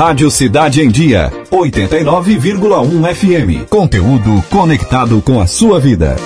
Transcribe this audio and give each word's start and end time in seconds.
Rádio 0.00 0.30
Cidade 0.30 0.80
em 0.80 0.88
Dia, 0.88 1.28
89,1 1.50 3.14
FM. 3.14 3.68
Conteúdo 3.68 4.42
conectado 4.48 5.20
com 5.20 5.38
a 5.38 5.46
sua 5.46 5.78
vida. 5.78 6.16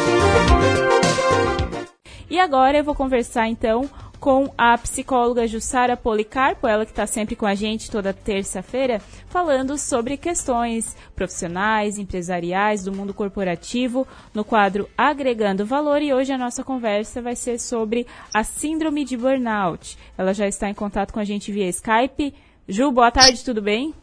E 2.30 2.38
agora 2.38 2.78
eu 2.78 2.84
vou 2.84 2.94
conversar 2.94 3.48
então 3.48 3.90
com 4.20 4.48
a 4.56 4.78
psicóloga 4.78 5.48
Jussara 5.48 5.96
Policarpo, 5.96 6.68
ela 6.68 6.84
que 6.84 6.92
está 6.92 7.04
sempre 7.04 7.34
com 7.34 7.46
a 7.46 7.56
gente 7.56 7.90
toda 7.90 8.12
terça-feira, 8.12 9.02
falando 9.26 9.76
sobre 9.76 10.16
questões 10.16 10.96
profissionais, 11.16 11.98
empresariais, 11.98 12.84
do 12.84 12.92
mundo 12.92 13.12
corporativo, 13.12 14.06
no 14.32 14.44
quadro 14.44 14.88
Agregando 14.96 15.66
Valor. 15.66 16.00
E 16.00 16.14
hoje 16.14 16.32
a 16.32 16.38
nossa 16.38 16.62
conversa 16.62 17.20
vai 17.20 17.34
ser 17.34 17.58
sobre 17.58 18.06
a 18.32 18.44
síndrome 18.44 19.04
de 19.04 19.16
burnout. 19.16 19.98
Ela 20.16 20.32
já 20.32 20.46
está 20.46 20.70
em 20.70 20.74
contato 20.74 21.12
com 21.12 21.18
a 21.18 21.24
gente 21.24 21.50
via 21.50 21.68
Skype. 21.68 22.32
Ju, 22.66 22.90
boa 22.90 23.10
tarde, 23.10 23.44
tudo 23.44 23.60
bem? 23.60 23.94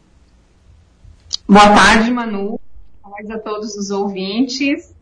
Boa 1.48 1.74
tarde, 1.74 2.12
Manu. 2.12 2.60
Boa 3.02 3.16
tarde 3.16 3.32
a 3.32 3.38
todos 3.40 3.74
os 3.74 3.90
ouvintes. 3.90 4.94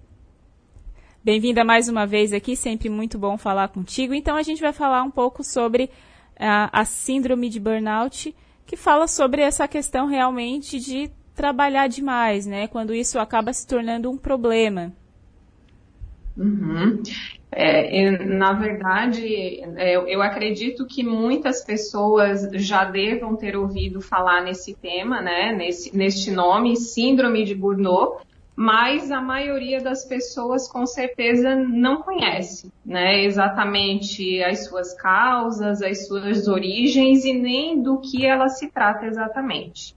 Bem-vinda 1.22 1.62
mais 1.62 1.86
uma 1.86 2.06
vez 2.06 2.32
aqui, 2.32 2.56
sempre 2.56 2.88
muito 2.88 3.18
bom 3.18 3.36
falar 3.36 3.68
contigo. 3.68 4.14
Então 4.14 4.34
a 4.34 4.42
gente 4.42 4.62
vai 4.62 4.72
falar 4.72 5.02
um 5.02 5.10
pouco 5.10 5.44
sobre 5.44 5.90
a, 6.38 6.80
a 6.80 6.86
síndrome 6.86 7.50
de 7.50 7.60
burnout, 7.60 8.34
que 8.64 8.78
fala 8.78 9.06
sobre 9.06 9.42
essa 9.42 9.68
questão 9.68 10.06
realmente 10.06 10.80
de 10.80 11.10
trabalhar 11.34 11.86
demais, 11.86 12.46
né? 12.46 12.66
Quando 12.66 12.94
isso 12.94 13.18
acaba 13.18 13.52
se 13.52 13.66
tornando 13.66 14.10
um 14.10 14.16
problema. 14.16 14.90
Uhum. 16.36 17.02
É, 17.52 18.10
na 18.24 18.52
verdade, 18.52 19.60
é, 19.76 19.94
eu 19.96 20.22
acredito 20.22 20.86
que 20.86 21.02
muitas 21.02 21.64
pessoas 21.64 22.48
já 22.54 22.84
devam 22.84 23.36
ter 23.36 23.56
ouvido 23.56 24.00
falar 24.00 24.42
nesse 24.42 24.74
tema, 24.76 25.20
né, 25.20 25.52
nesse, 25.52 25.96
neste 25.96 26.30
nome, 26.30 26.76
Síndrome 26.76 27.44
de 27.44 27.54
Burnout, 27.54 28.24
mas 28.54 29.10
a 29.10 29.20
maioria 29.20 29.80
das 29.80 30.04
pessoas 30.04 30.70
com 30.70 30.86
certeza 30.86 31.56
não 31.56 32.02
conhece, 32.02 32.70
né, 32.84 33.24
exatamente 33.24 34.42
as 34.44 34.66
suas 34.66 34.94
causas, 34.94 35.82
as 35.82 36.06
suas 36.06 36.46
origens 36.46 37.24
e 37.24 37.32
nem 37.32 37.82
do 37.82 38.00
que 38.00 38.24
ela 38.24 38.48
se 38.48 38.70
trata 38.70 39.06
exatamente. 39.06 39.94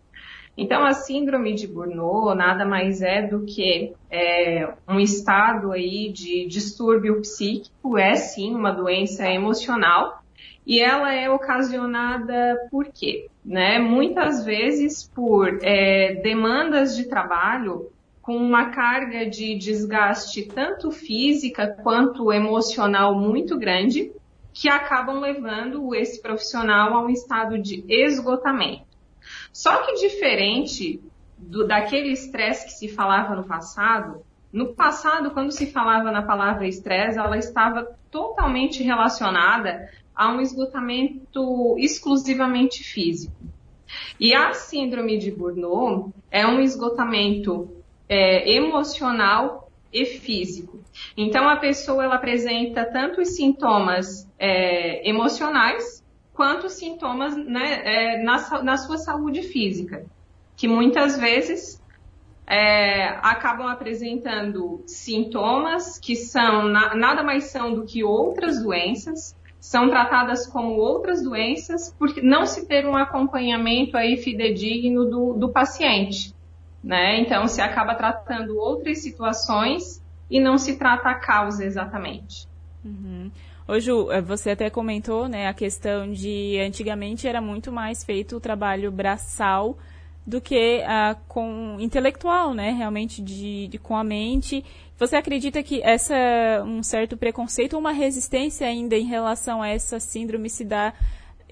Então, 0.55 0.83
a 0.83 0.93
síndrome 0.93 1.55
de 1.55 1.67
Burnout 1.67 2.37
nada 2.37 2.63
mais 2.63 3.01
é 3.01 3.25
do 3.25 3.43
que 3.43 3.93
é, 4.09 4.71
um 4.87 4.99
estado 4.99 5.71
aí 5.71 6.11
de 6.11 6.45
distúrbio 6.45 7.19
psíquico, 7.21 7.97
é 7.97 8.15
sim 8.15 8.53
uma 8.53 8.71
doença 8.71 9.27
emocional, 9.27 10.23
e 10.65 10.79
ela 10.79 11.13
é 11.13 11.29
ocasionada 11.29 12.67
por 12.69 12.85
quê? 12.85 13.29
Né? 13.43 13.79
Muitas 13.79 14.45
vezes 14.45 15.09
por 15.13 15.59
é, 15.61 16.15
demandas 16.21 16.95
de 16.95 17.05
trabalho 17.09 17.89
com 18.21 18.37
uma 18.37 18.69
carga 18.69 19.29
de 19.29 19.55
desgaste 19.55 20.43
tanto 20.45 20.91
física 20.91 21.67
quanto 21.83 22.31
emocional 22.31 23.19
muito 23.19 23.57
grande, 23.57 24.13
que 24.53 24.69
acabam 24.69 25.19
levando 25.19 25.93
esse 25.93 26.21
profissional 26.21 26.93
a 26.93 27.03
um 27.03 27.09
estado 27.09 27.59
de 27.59 27.83
esgotamento. 27.89 28.92
Só 29.53 29.83
que 29.83 29.93
diferente 29.93 30.99
do, 31.37 31.65
daquele 31.65 32.11
estresse 32.11 32.65
que 32.65 32.71
se 32.71 32.89
falava 32.89 33.35
no 33.35 33.43
passado, 33.43 34.25
no 34.51 34.73
passado, 34.73 35.31
quando 35.31 35.51
se 35.51 35.67
falava 35.67 36.11
na 36.11 36.21
palavra 36.21 36.67
estresse, 36.67 37.17
ela 37.17 37.37
estava 37.37 37.97
totalmente 38.11 38.83
relacionada 38.83 39.89
a 40.15 40.31
um 40.31 40.41
esgotamento 40.41 41.75
exclusivamente 41.79 42.83
físico. 42.83 43.33
E 44.19 44.33
a 44.33 44.53
síndrome 44.53 45.17
de 45.17 45.31
Burnout 45.31 46.13
é 46.29 46.45
um 46.45 46.59
esgotamento 46.59 47.69
é, 48.07 48.51
emocional 48.55 49.71
e 49.91 50.05
físico. 50.05 50.79
Então 51.17 51.49
a 51.49 51.57
pessoa 51.57 52.03
ela 52.03 52.15
apresenta 52.15 52.85
tanto 52.85 53.21
os 53.21 53.35
sintomas 53.35 54.29
é, 54.37 55.07
emocionais 55.07 56.02
quanto 56.33 56.69
sintomas 56.69 57.35
né, 57.35 57.81
é, 57.83 58.23
na, 58.23 58.63
na, 58.63 58.77
sua 58.77 58.97
saúde 58.97 59.43
física, 59.43 60.05
que 60.55 60.67
muitas 60.67 61.17
vezes 61.17 61.81
é, 62.47 63.07
acabam 63.21 63.67
apresentando 63.67 64.83
sintomas 64.87 65.99
que 65.99 66.15
são 66.15 66.63
na, 66.63 66.95
nada 66.95 67.23
mais 67.23 67.45
são 67.45 67.73
do 67.73 67.85
que 67.85 68.03
outras 68.03 68.61
doenças, 68.61 69.35
são 69.59 69.89
tratadas 69.89 70.45
como 70.47 70.73
outras 70.73 71.23
doenças, 71.23 71.95
porque 71.97 72.21
não 72.21 72.45
se 72.45 72.67
ter 72.67 72.85
um 72.85 72.97
acompanhamento 72.97 73.95
aí 73.95 74.17
fidedigno 74.17 75.05
do, 75.05 75.33
do 75.33 75.49
paciente 75.49 76.33
né? 76.83 77.19
Então 77.19 77.47
se 77.47 77.61
acaba 77.61 77.95
tratando 77.95 78.57
outras 78.57 79.01
situações 79.01 80.03
e 80.29 80.39
não 80.39 80.57
se 80.57 80.77
trata 80.77 81.09
a 81.09 81.15
causa 81.15 81.63
exatamente. 81.63 82.47
Uhum. 82.83 83.31
Ô 83.65 83.79
Ju, 83.79 84.11
eh, 84.11 84.21
você 84.21 84.51
até 84.51 84.69
comentou, 84.69 85.29
né, 85.29 85.47
a 85.47 85.53
questão 85.53 86.11
de 86.11 86.59
antigamente 86.59 87.27
era 87.27 87.39
muito 87.39 87.71
mais 87.71 88.03
feito 88.03 88.35
o 88.35 88.39
trabalho 88.39 88.91
braçal 88.91 89.77
do 90.25 90.41
que 90.41 90.81
uh, 90.81 91.17
com 91.27 91.77
intelectual, 91.79 92.53
né, 92.53 92.71
realmente 92.71 93.21
de, 93.21 93.67
de, 93.67 93.77
com 93.77 93.95
a 93.95 94.03
mente. 94.03 94.63
Você 94.97 95.15
acredita 95.15 95.61
que 95.63 95.81
essa 95.81 96.15
um 96.65 96.83
certo 96.83 97.15
preconceito 97.17 97.73
ou 97.73 97.79
uma 97.79 97.91
resistência 97.91 98.67
ainda 98.67 98.95
em 98.95 99.05
relação 99.05 99.61
a 99.61 99.67
essa 99.69 99.99
síndrome 99.99 100.49
se 100.49 100.63
dá 100.63 100.93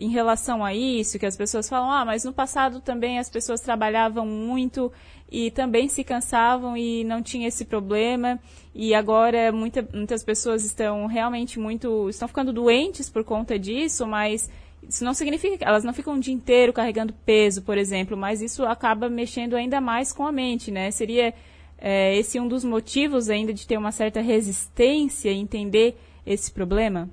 em 0.01 0.09
relação 0.09 0.65
a 0.65 0.73
isso, 0.73 1.19
que 1.19 1.27
as 1.27 1.37
pessoas 1.37 1.69
falam, 1.69 1.91
ah, 1.91 2.03
mas 2.03 2.23
no 2.23 2.33
passado 2.33 2.81
também 2.81 3.19
as 3.19 3.29
pessoas 3.29 3.61
trabalhavam 3.61 4.25
muito 4.25 4.91
e 5.31 5.51
também 5.51 5.87
se 5.87 6.03
cansavam 6.03 6.75
e 6.75 7.03
não 7.03 7.21
tinha 7.21 7.47
esse 7.47 7.63
problema. 7.65 8.39
E 8.73 8.95
agora 8.95 9.51
muita, 9.51 9.87
muitas 9.93 10.23
pessoas 10.23 10.65
estão 10.65 11.05
realmente 11.05 11.59
muito. 11.59 12.09
estão 12.09 12.27
ficando 12.27 12.51
doentes 12.51 13.11
por 13.11 13.23
conta 13.23 13.59
disso, 13.59 14.07
mas 14.07 14.49
isso 14.89 15.05
não 15.05 15.13
significa 15.13 15.59
que 15.59 15.63
elas 15.63 15.83
não 15.83 15.93
ficam 15.93 16.15
o 16.15 16.19
dia 16.19 16.33
inteiro 16.33 16.73
carregando 16.73 17.13
peso, 17.23 17.61
por 17.61 17.77
exemplo, 17.77 18.17
mas 18.17 18.41
isso 18.41 18.65
acaba 18.65 19.07
mexendo 19.07 19.55
ainda 19.55 19.79
mais 19.79 20.11
com 20.11 20.25
a 20.25 20.31
mente, 20.31 20.71
né? 20.71 20.89
Seria 20.89 21.31
é, 21.77 22.17
esse 22.17 22.39
um 22.39 22.47
dos 22.47 22.63
motivos 22.63 23.29
ainda 23.29 23.53
de 23.53 23.67
ter 23.67 23.77
uma 23.77 23.91
certa 23.91 24.19
resistência 24.19 25.29
em 25.29 25.41
entender 25.41 25.95
esse 26.25 26.51
problema? 26.51 27.07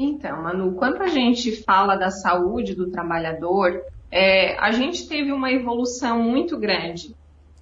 Então, 0.00 0.40
Manu, 0.44 0.76
quando 0.76 1.02
a 1.02 1.08
gente 1.08 1.64
fala 1.64 1.96
da 1.96 2.08
saúde 2.08 2.72
do 2.72 2.88
trabalhador, 2.88 3.82
é, 4.12 4.56
a 4.56 4.70
gente 4.70 5.08
teve 5.08 5.32
uma 5.32 5.50
evolução 5.50 6.22
muito 6.22 6.56
grande 6.56 7.16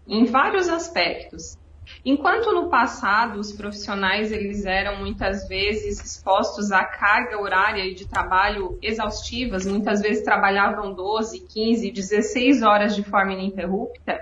em 0.06 0.26
vários 0.26 0.68
aspectos. 0.68 1.56
Enquanto 2.04 2.52
no 2.52 2.68
passado 2.68 3.38
os 3.38 3.52
profissionais 3.52 4.30
eles 4.32 4.66
eram 4.66 4.98
muitas 4.98 5.48
vezes 5.48 6.04
expostos 6.04 6.72
à 6.72 6.84
carga 6.84 7.40
horária 7.40 7.94
de 7.94 8.06
trabalho 8.06 8.78
exaustivas, 8.82 9.64
muitas 9.64 10.02
vezes 10.02 10.22
trabalhavam 10.22 10.92
12, 10.92 11.46
15, 11.46 11.90
16 11.90 12.62
horas 12.62 12.94
de 12.94 13.02
forma 13.02 13.32
ininterrupta, 13.32 14.20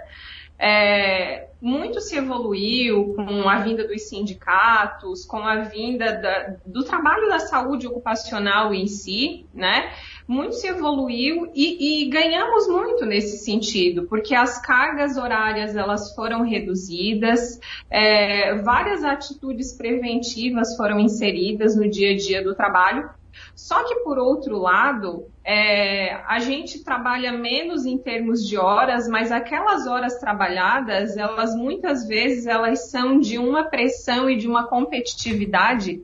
é, 0.59 1.48
muito 1.60 2.00
se 2.00 2.16
evoluiu 2.16 3.15
com 3.15 3.48
a 3.48 3.59
vinda 3.59 3.88
dos 3.88 4.03
sindicatos, 4.09 5.25
com 5.25 5.38
a 5.38 5.62
vinda 5.62 6.12
da, 6.12 6.56
do 6.65 6.84
trabalho 6.84 7.28
da 7.28 7.38
saúde 7.38 7.87
ocupacional 7.87 8.72
em 8.72 8.87
si, 8.87 9.47
né? 9.53 9.91
Muito 10.28 10.54
se 10.54 10.69
evoluiu 10.69 11.50
e, 11.54 12.04
e, 12.04 12.09
ganhamos 12.09 12.69
muito 12.69 13.04
nesse 13.04 13.38
sentido, 13.38 14.06
porque 14.06 14.34
as 14.34 14.60
cargas 14.60 15.16
horárias 15.16 15.75
elas 15.75 16.15
foram 16.15 16.42
reduzidas, 16.42 17.59
é, 17.91 18.54
várias 18.56 19.03
atitudes 19.03 19.72
preventivas 19.72 20.76
foram 20.76 20.98
inseridas 21.00 21.75
no 21.75 21.88
dia 21.88 22.12
a 22.12 22.16
dia 22.16 22.44
do 22.44 22.54
trabalho 22.54 23.09
só 23.55 23.84
que, 23.84 23.97
por 23.97 24.19
outro 24.19 24.59
lado, 24.59 25.27
é, 25.45 26.15
a 26.27 26.39
gente 26.41 26.83
trabalha 26.83 27.33
menos 27.33 27.86
em 27.86 27.98
termos 27.98 28.47
de 28.47 28.57
horas, 28.57 29.09
mas 29.09 29.31
aquelas 29.31 29.86
horas 29.86 30.19
trabalhadas, 30.19 31.16
elas 31.16 31.54
muitas 31.54 32.07
vezes 32.07 32.47
elas 32.47 32.91
são 32.91 33.19
de 33.19 33.39
uma 33.39 33.65
pressão 33.65 34.28
e 34.28 34.36
de 34.36 34.48
uma 34.48 34.66
competitividade 34.66 36.03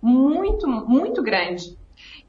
muito, 0.00 0.66
muito 0.66 1.22
grande. 1.22 1.76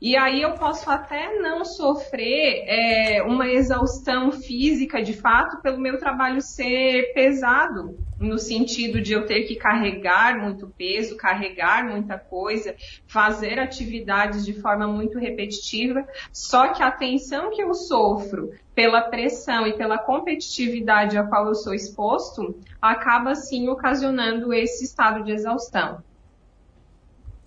E 0.03 0.17
aí 0.17 0.41
eu 0.41 0.55
posso 0.55 0.89
até 0.89 1.39
não 1.39 1.63
sofrer 1.63 2.65
é, 2.67 3.23
uma 3.23 3.47
exaustão 3.47 4.33
física 4.33 5.01
de 5.01 5.13
fato 5.13 5.61
pelo 5.61 5.79
meu 5.79 5.97
trabalho 5.97 6.41
ser 6.41 7.13
pesado, 7.13 7.97
no 8.19 8.37
sentido 8.37 9.01
de 9.01 9.13
eu 9.13 9.25
ter 9.25 9.43
que 9.43 9.55
carregar 9.55 10.37
muito 10.37 10.67
peso, 10.77 11.15
carregar 11.15 11.89
muita 11.89 12.19
coisa, 12.19 12.75
fazer 13.07 13.57
atividades 13.57 14.45
de 14.45 14.51
forma 14.51 14.85
muito 14.87 15.17
repetitiva. 15.17 16.05
Só 16.33 16.73
que 16.73 16.83
a 16.83 16.91
tensão 16.91 17.49
que 17.49 17.63
eu 17.63 17.73
sofro 17.73 18.49
pela 18.75 19.03
pressão 19.03 19.65
e 19.65 19.77
pela 19.77 19.97
competitividade 19.97 21.17
a 21.17 21.23
qual 21.23 21.47
eu 21.47 21.55
sou 21.55 21.73
exposto 21.73 22.59
acaba 22.81 23.35
sim 23.35 23.69
ocasionando 23.69 24.53
esse 24.53 24.83
estado 24.83 25.23
de 25.23 25.31
exaustão. 25.31 26.03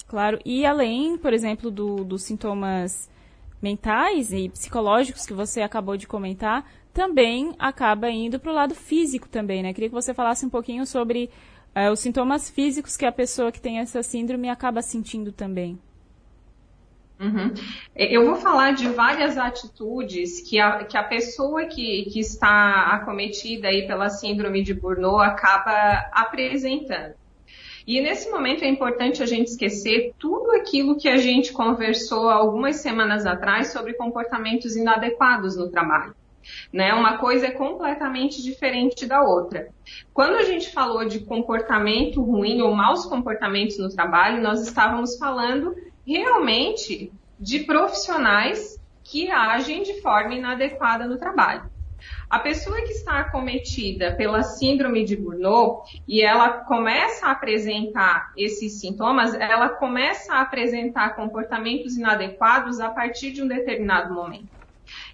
Claro, 0.06 0.38
e 0.44 0.64
além, 0.64 1.18
por 1.18 1.32
exemplo, 1.32 1.70
do, 1.70 2.04
dos 2.04 2.22
sintomas 2.22 3.10
mentais 3.60 4.32
e 4.32 4.48
psicológicos 4.48 5.26
que 5.26 5.32
você 5.32 5.62
acabou 5.62 5.96
de 5.96 6.06
comentar, 6.06 6.64
também 6.92 7.54
acaba 7.58 8.08
indo 8.08 8.38
para 8.38 8.50
o 8.50 8.54
lado 8.54 8.74
físico 8.74 9.28
também, 9.28 9.62
né? 9.62 9.74
Queria 9.74 9.88
que 9.88 9.94
você 9.94 10.14
falasse 10.14 10.46
um 10.46 10.50
pouquinho 10.50 10.86
sobre 10.86 11.28
é, 11.74 11.90
os 11.90 12.00
sintomas 12.00 12.48
físicos 12.48 12.96
que 12.96 13.04
a 13.04 13.12
pessoa 13.12 13.50
que 13.50 13.60
tem 13.60 13.80
essa 13.80 14.02
síndrome 14.02 14.48
acaba 14.48 14.80
sentindo 14.80 15.32
também. 15.32 15.78
Uhum. 17.18 17.52
Eu 17.94 18.26
vou 18.26 18.36
falar 18.36 18.72
de 18.72 18.88
várias 18.88 19.38
atitudes 19.38 20.40
que 20.40 20.60
a, 20.60 20.84
que 20.84 20.96
a 20.96 21.02
pessoa 21.02 21.64
que, 21.64 22.04
que 22.12 22.20
está 22.20 22.92
acometida 22.92 23.68
aí 23.68 23.86
pela 23.86 24.10
síndrome 24.10 24.62
de 24.62 24.74
Burnout 24.74 25.24
acaba 25.24 26.10
apresentando. 26.12 27.14
E 27.86 28.00
nesse 28.00 28.28
momento 28.30 28.64
é 28.64 28.68
importante 28.68 29.22
a 29.22 29.26
gente 29.26 29.48
esquecer 29.48 30.12
tudo 30.18 30.50
aquilo 30.52 30.96
que 30.96 31.08
a 31.08 31.16
gente 31.16 31.52
conversou 31.52 32.28
algumas 32.28 32.76
semanas 32.76 33.24
atrás 33.24 33.68
sobre 33.68 33.94
comportamentos 33.94 34.74
inadequados 34.74 35.56
no 35.56 35.70
trabalho. 35.70 36.14
Né? 36.72 36.92
Uma 36.92 37.18
coisa 37.18 37.46
é 37.46 37.50
completamente 37.50 38.42
diferente 38.42 39.06
da 39.06 39.22
outra. 39.22 39.68
Quando 40.12 40.34
a 40.34 40.42
gente 40.42 40.72
falou 40.72 41.04
de 41.04 41.20
comportamento 41.20 42.20
ruim 42.22 42.60
ou 42.60 42.74
maus 42.74 43.06
comportamentos 43.06 43.78
no 43.78 43.88
trabalho, 43.88 44.42
nós 44.42 44.62
estávamos 44.62 45.16
falando 45.16 45.74
realmente 46.04 47.12
de 47.38 47.60
profissionais 47.60 48.80
que 49.04 49.30
agem 49.30 49.82
de 49.82 50.00
forma 50.00 50.34
inadequada 50.34 51.06
no 51.06 51.18
trabalho. 51.18 51.70
A 52.28 52.40
pessoa 52.40 52.82
que 52.82 52.90
está 52.90 53.20
acometida 53.20 54.16
pela 54.16 54.42
síndrome 54.42 55.04
de 55.04 55.16
Burnout 55.16 55.88
e 56.08 56.22
ela 56.22 56.64
começa 56.64 57.26
a 57.26 57.30
apresentar 57.30 58.32
esses 58.36 58.80
sintomas, 58.80 59.32
ela 59.34 59.68
começa 59.68 60.34
a 60.34 60.40
apresentar 60.40 61.14
comportamentos 61.14 61.96
inadequados 61.96 62.80
a 62.80 62.90
partir 62.90 63.30
de 63.30 63.42
um 63.42 63.46
determinado 63.46 64.12
momento. 64.12 64.48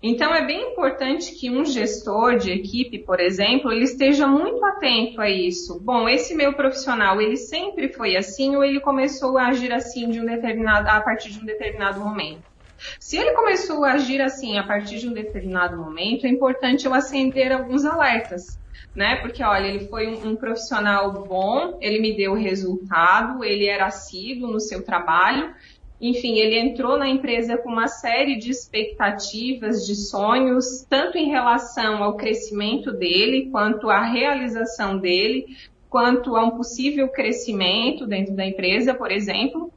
Então 0.03 0.35
é 0.35 0.45
bem 0.47 0.73
importante 0.73 1.39
que 1.39 1.51
um 1.51 1.65
gestor 1.65 2.37
de 2.37 2.51
equipe, 2.51 3.05
por 3.05 3.21
exemplo, 3.21 3.71
ele 3.71 3.85
esteja 3.85 4.27
muito 4.27 4.65
atento 4.65 5.21
a 5.21 5.29
isso. 5.29 5.81
Bom, 5.81 6.09
esse 6.09 6.35
meu 6.35 6.55
profissional, 6.55 7.21
ele 7.21 7.37
sempre 7.37 7.93
foi 7.93 8.17
assim 8.17 8.57
ou 8.57 8.65
ele 8.65 8.81
começou 8.81 9.37
a 9.37 9.49
agir 9.49 9.73
assim 9.73 10.09
de 10.11 10.21
um 10.21 10.25
determinado, 10.25 10.89
a 10.89 11.01
partir 11.01 11.31
de 11.31 11.41
um 11.41 11.45
determinado 11.45 12.01
momento? 12.01 12.52
Se 12.99 13.17
ele 13.17 13.33
começou 13.33 13.85
a 13.85 13.93
agir 13.93 14.21
assim 14.21 14.59
a 14.59 14.67
partir 14.67 14.99
de 14.99 15.09
um 15.09 15.13
determinado 15.13 15.77
momento, 15.77 16.27
é 16.27 16.29
importante 16.29 16.87
eu 16.87 16.95
acender 16.95 17.53
alguns 17.53 17.85
alertas. 17.85 18.61
Né? 18.95 19.17
Porque, 19.17 19.43
olha, 19.43 19.67
ele 19.67 19.87
foi 19.87 20.09
um, 20.09 20.31
um, 20.31 20.37
profissional 20.37 21.25
bom, 21.25 21.79
ele 21.81 21.99
me 21.99 22.15
deu 22.15 22.35
resultado, 22.35 23.43
ele 23.43 23.67
era 23.67 23.87
assíduo 23.87 24.51
no 24.51 24.61
seu 24.61 24.85
trabalho, 24.85 25.55
enfim, 26.03 26.41
ele 26.41 26.59
entrou 26.59 26.99
na 26.99 27.09
empresa 27.09 27.57
com 27.57 27.71
uma 27.71 27.87
série 27.87 28.37
de 28.37 28.51
expectativas, 28.51 29.87
de 29.87 29.95
sonhos, 29.95 30.85
tanto 30.91 31.17
em 31.17 31.29
relação 31.29 32.03
ao 32.03 32.17
crescimento 32.17 32.91
dele, 32.91 33.49
quanto 33.53 33.89
à 33.89 34.03
realização 34.03 34.99
dele, 34.99 35.47
quanto 35.89 36.35
a 36.37 36.45
um 36.45 36.57
possível 36.57 37.09
crescimento 37.09 38.05
dentro 38.05 38.35
da 38.35 38.45
empresa, 38.45 38.93
por 38.93 39.13
exemplo. 39.13 39.73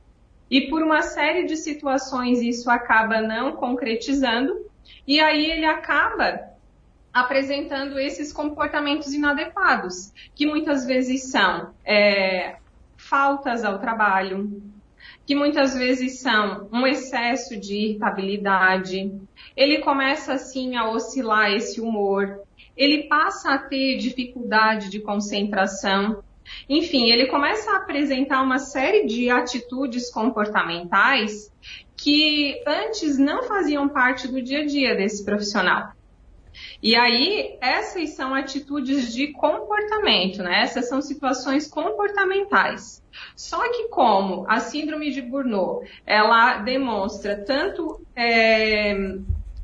E 0.49 0.69
por 0.69 0.83
uma 0.83 1.01
série 1.01 1.45
de 1.45 1.55
situações 1.55 2.41
isso 2.41 2.69
acaba 2.69 3.21
não 3.21 3.53
concretizando, 3.53 4.65
e 5.07 5.19
aí 5.19 5.49
ele 5.49 5.65
acaba 5.65 6.39
apresentando 7.13 7.97
esses 7.97 8.33
comportamentos 8.33 9.13
inadequados, 9.13 10.11
que 10.35 10.45
muitas 10.45 10.85
vezes 10.85 11.31
são 11.31 11.73
é, 11.85 12.57
faltas 12.97 13.63
ao 13.63 13.79
trabalho, 13.79 14.61
que 15.25 15.33
muitas 15.33 15.75
vezes 15.75 16.19
são 16.19 16.67
um 16.71 16.85
excesso 16.85 17.57
de 17.59 17.73
irritabilidade. 17.73 19.11
Ele 19.55 19.79
começa 19.79 20.33
assim 20.33 20.75
a 20.75 20.89
oscilar 20.89 21.51
esse 21.51 21.79
humor. 21.81 22.41
Ele 22.75 23.03
passa 23.03 23.53
a 23.53 23.59
ter 23.59 23.97
dificuldade 23.97 24.89
de 24.89 24.99
concentração. 24.99 26.23
Enfim, 26.69 27.09
ele 27.09 27.27
começa 27.27 27.71
a 27.71 27.77
apresentar 27.77 28.41
uma 28.41 28.59
série 28.59 29.05
de 29.05 29.29
atitudes 29.29 30.11
comportamentais 30.11 31.51
que 31.97 32.61
antes 32.67 33.17
não 33.17 33.43
faziam 33.43 33.87
parte 33.87 34.27
do 34.27 34.41
dia 34.41 34.61
a 34.61 34.65
dia 34.65 34.95
desse 34.95 35.23
profissional. 35.23 35.93
E 36.81 36.95
aí, 36.95 37.57
essas 37.61 38.11
são 38.11 38.33
atitudes 38.33 39.13
de 39.13 39.33
comportamento, 39.33 40.41
né? 40.41 40.61
Essas 40.61 40.87
são 40.87 41.01
situações 41.01 41.67
comportamentais. 41.67 43.03
Só 43.35 43.59
que 43.71 43.89
como 43.89 44.45
a 44.47 44.59
síndrome 44.59 45.11
de 45.11 45.21
Burnout, 45.21 45.89
ela 46.05 46.59
demonstra 46.59 47.43
tanto 47.43 48.01
é, 48.15 49.17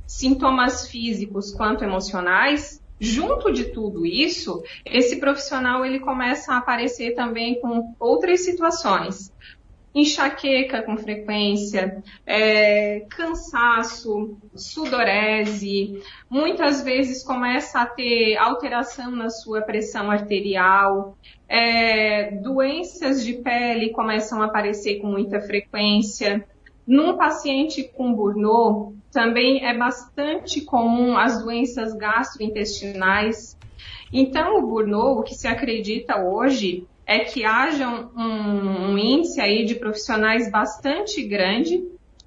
sintomas 0.08 0.88
físicos 0.88 1.54
quanto 1.54 1.84
emocionais, 1.84 2.81
junto 3.02 3.52
de 3.52 3.66
tudo 3.66 4.06
isso, 4.06 4.64
esse 4.86 5.16
profissional 5.20 5.84
ele 5.84 6.00
começa 6.00 6.54
a 6.54 6.58
aparecer 6.58 7.16
também 7.16 7.60
com 7.60 7.96
outras 8.00 8.46
situações 8.46 9.34
enxaqueca 9.94 10.82
com 10.82 10.98
frequência, 10.98 12.02
é, 12.26 13.02
cansaço, 13.10 14.38
sudorese, 14.56 16.02
muitas 16.30 16.82
vezes 16.82 17.24
começa 17.24 17.82
a 17.82 17.86
ter 17.86 18.38
alteração 18.38 19.12
na 19.12 19.30
sua 19.30 19.62
pressão 19.62 20.10
arterial, 20.10 21.18
é, 21.48 22.32
doenças 22.32 23.24
de 23.26 23.34
pele 23.34 23.90
começam 23.90 24.42
a 24.42 24.46
aparecer 24.46 25.00
com 25.00 25.08
muita 25.08 25.42
frequência. 25.42 26.48
Num 26.88 27.16
paciente 27.16 27.84
com 27.84 28.14
burnout, 28.14 28.96
também 29.12 29.66
é 29.66 29.78
bastante 29.78 30.62
comum 30.62 31.18
as 31.18 31.44
doenças 31.44 31.94
gastrointestinais. 31.94 33.58
Então, 34.12 34.58
o 34.58 34.68
burnout, 34.68 35.20
o 35.20 35.24
que 35.24 35.36
se 35.36 35.48
acredita 35.48 36.22
hoje, 36.22 36.86
é 37.06 37.20
que 37.20 37.44
haja 37.44 37.90
um, 37.90 38.92
um 38.92 38.98
índice 38.98 39.42
aí 39.42 39.66
de 39.66 39.76
profissionais 39.76 40.50
bastante 40.50 41.22
grande 41.24 41.84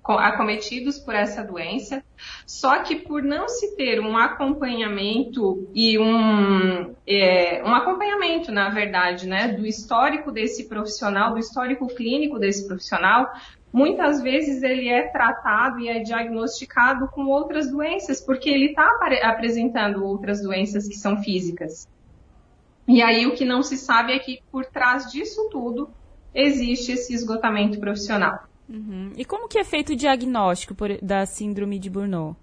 acometidos 0.07 0.99
por 0.99 1.15
essa 1.15 1.43
doença, 1.43 2.05
só 2.47 2.83
que 2.83 2.97
por 2.97 3.23
não 3.23 3.49
se 3.49 3.75
ter 3.75 4.01
um 4.01 4.19
acompanhamento 4.19 5.67
e 5.75 5.99
um, 5.99 6.95
é, 7.07 7.63
um 7.65 7.75
acompanhamento, 7.75 8.53
na 8.53 8.69
verdade, 8.69 9.27
né, 9.27 9.49
do 9.49 9.67
histórico 9.67 10.31
desse 10.31 10.69
profissional, 10.69 11.33
do 11.33 11.39
histórico 11.39 11.87
clínico 11.87 12.39
desse 12.39 12.67
profissional, 12.67 13.33
muitas 13.75 14.23
vezes 14.23 14.63
ele 14.63 14.89
é 14.89 15.09
tratado 15.09 15.81
e 15.81 15.89
é 15.89 15.99
diagnosticado 15.99 17.09
com 17.09 17.27
outras 17.27 17.69
doenças, 17.69 18.21
porque 18.21 18.49
ele 18.49 18.67
está 18.67 18.89
apresentando 19.25 20.05
outras 20.05 20.41
doenças 20.41 20.87
que 20.87 20.95
são 20.95 21.21
físicas. 21.21 21.89
E 22.87 23.03
aí 23.03 23.27
o 23.27 23.35
que 23.35 23.45
não 23.45 23.65
se 23.65 23.77
sabe 23.77 24.13
é 24.13 24.19
que 24.21 24.41
por 24.53 24.65
trás 24.65 25.11
disso 25.11 25.49
tudo 25.51 25.91
existe 26.33 26.93
esse 26.93 27.13
esgotamento 27.13 27.81
profissional. 27.81 28.45
Uhum. 28.69 29.11
E 29.17 29.25
como 29.25 29.49
que 29.49 29.59
é 29.59 29.65
feito 29.65 29.93
o 29.93 29.97
diagnóstico 29.97 30.73
por, 30.73 30.97
da 31.03 31.27
síndrome 31.27 31.77
de 31.81 31.91
Burnout? 31.91 32.37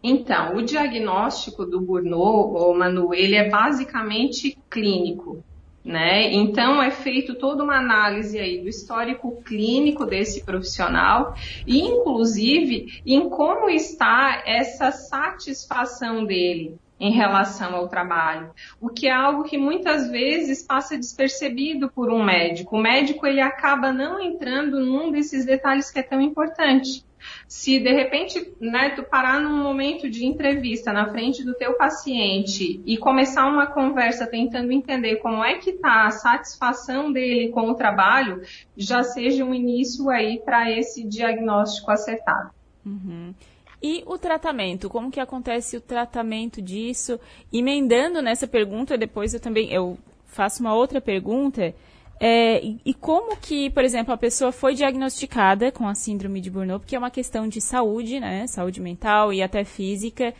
Então, 0.00 0.56
o 0.56 0.62
diagnóstico 0.62 1.66
do 1.66 1.80
Burnout, 1.80 2.78
Manu, 2.78 3.12
ele 3.12 3.34
é 3.34 3.48
basicamente 3.48 4.56
clínico, 4.70 5.42
né? 5.84 6.32
Então 6.32 6.82
é 6.82 6.90
feito 6.90 7.34
toda 7.34 7.64
uma 7.64 7.76
análise 7.76 8.38
aí 8.38 8.60
do 8.60 8.68
histórico 8.68 9.42
clínico 9.42 10.06
desse 10.06 10.44
profissional 10.44 11.34
e 11.66 11.80
inclusive 11.80 13.00
em 13.04 13.28
como 13.28 13.68
está 13.68 14.42
essa 14.46 14.92
satisfação 14.92 16.24
dele 16.24 16.76
em 17.02 17.10
relação 17.10 17.74
ao 17.74 17.88
trabalho, 17.88 18.52
o 18.80 18.88
que 18.88 19.08
é 19.08 19.12
algo 19.12 19.42
que 19.42 19.58
muitas 19.58 20.08
vezes 20.08 20.62
passa 20.62 20.96
despercebido 20.96 21.90
por 21.90 22.12
um 22.12 22.22
médico. 22.22 22.76
O 22.76 22.80
médico 22.80 23.26
ele 23.26 23.40
acaba 23.40 23.92
não 23.92 24.20
entrando 24.20 24.78
num 24.78 25.10
desses 25.10 25.44
detalhes 25.44 25.90
que 25.90 25.98
é 25.98 26.02
tão 26.04 26.20
importante. 26.20 27.04
Se 27.48 27.80
de 27.80 27.92
repente, 27.92 28.54
né, 28.60 28.90
tu 28.90 29.02
parar 29.02 29.40
num 29.40 29.64
momento 29.64 30.08
de 30.08 30.24
entrevista 30.24 30.92
na 30.92 31.10
frente 31.10 31.44
do 31.44 31.54
teu 31.54 31.74
paciente 31.74 32.80
e 32.86 32.96
começar 32.96 33.46
uma 33.46 33.66
conversa 33.66 34.24
tentando 34.24 34.70
entender 34.70 35.16
como 35.16 35.44
é 35.44 35.58
que 35.58 35.70
está 35.70 36.06
a 36.06 36.10
satisfação 36.12 37.12
dele 37.12 37.48
com 37.48 37.68
o 37.68 37.74
trabalho, 37.74 38.42
já 38.76 39.02
seja 39.02 39.44
um 39.44 39.52
início 39.52 40.08
aí 40.08 40.40
para 40.44 40.70
esse 40.70 41.02
diagnóstico 41.02 41.90
acertado. 41.90 42.50
Uhum. 42.86 43.34
E 43.82 44.04
o 44.06 44.16
tratamento, 44.16 44.88
como 44.88 45.10
que 45.10 45.18
acontece 45.18 45.76
o 45.76 45.80
tratamento 45.80 46.62
disso? 46.62 47.18
Emendando 47.52 48.22
nessa 48.22 48.46
pergunta, 48.46 48.96
depois 48.96 49.34
eu 49.34 49.40
também 49.40 49.72
eu 49.72 49.98
faço 50.26 50.60
uma 50.60 50.74
outra 50.74 51.00
pergunta. 51.00 51.74
É, 52.20 52.64
e, 52.64 52.80
e, 52.84 52.94
como 52.94 53.36
que, 53.36 53.68
por 53.70 53.82
exemplo, 53.82 54.14
a 54.14 54.16
pessoa 54.16 54.52
foi 54.52 54.74
diagnosticada 54.74 55.72
com 55.72 55.88
a 55.88 55.94
síndrome 55.94 56.40
de 56.40 56.50
Burnout, 56.50 56.82
porque 56.82 56.94
é 56.94 56.98
uma 56.98 57.10
questão 57.10 57.48
de 57.48 57.60
saúde, 57.60 58.20
né? 58.20 58.46
Saúde 58.46 58.80
mental 58.80 59.32
e 59.32 59.42
até 59.42 59.64
física. 59.64 60.32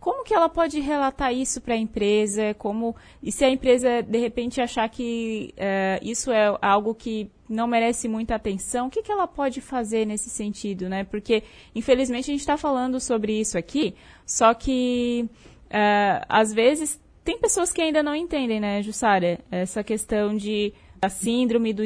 Como 0.00 0.24
que 0.24 0.32
ela 0.32 0.48
pode 0.48 0.80
relatar 0.80 1.32
isso 1.32 1.60
para 1.60 1.74
a 1.74 1.76
empresa? 1.76 2.54
Como 2.54 2.96
e 3.22 3.30
se 3.30 3.44
a 3.44 3.50
empresa 3.50 4.02
de 4.02 4.18
repente 4.18 4.60
achar 4.60 4.88
que 4.88 5.54
uh, 5.56 6.02
isso 6.02 6.32
é 6.32 6.56
algo 6.62 6.94
que 6.94 7.30
não 7.46 7.66
merece 7.66 8.08
muita 8.08 8.34
atenção, 8.34 8.86
o 8.86 8.90
que, 8.90 9.02
que 9.02 9.12
ela 9.12 9.26
pode 9.26 9.60
fazer 9.60 10.06
nesse 10.06 10.30
sentido, 10.30 10.88
né? 10.88 11.04
Porque 11.04 11.42
infelizmente 11.74 12.30
a 12.30 12.32
gente 12.32 12.40
está 12.40 12.56
falando 12.56 12.98
sobre 12.98 13.38
isso 13.38 13.58
aqui, 13.58 13.94
só 14.24 14.54
que 14.54 15.28
uh, 15.66 16.24
às 16.28 16.54
vezes 16.54 16.98
tem 17.22 17.38
pessoas 17.38 17.70
que 17.70 17.82
ainda 17.82 18.02
não 18.02 18.14
entendem, 18.14 18.58
né, 18.58 18.82
Jussara, 18.82 19.38
essa 19.50 19.84
questão 19.84 20.34
de 20.34 20.72
a 21.02 21.08
síndrome 21.08 21.72
do 21.72 21.82